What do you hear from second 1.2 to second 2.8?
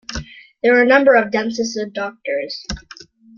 dentists and doctors.